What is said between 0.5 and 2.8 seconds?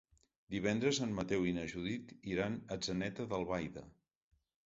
Divendres en Mateu i na Judit iran a